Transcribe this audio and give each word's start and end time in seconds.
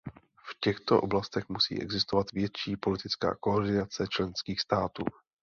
V 0.45 0.59
těchto 0.63 1.01
oblastech 1.01 1.49
musí 1.49 1.81
existovat 1.81 2.31
větší 2.31 2.77
politická 2.77 3.35
koordinace 3.39 4.07
členských 4.09 4.61
států. 4.61 5.03